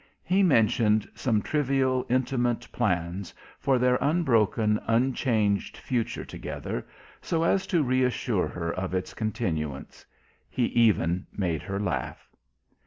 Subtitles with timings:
[0.23, 6.87] He mentioned some trivial intimate plans for their unbroken, unchanged future together,
[7.21, 10.03] so as to reassure her of its continuance.
[10.49, 12.27] He even made her laugh.